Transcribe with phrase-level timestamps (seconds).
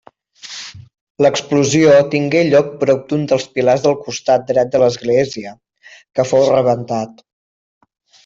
[1.25, 5.51] L'explosió tingué lloc prop d'un dels pilars del costat dret de l'església,
[6.19, 7.25] que fou rebentat.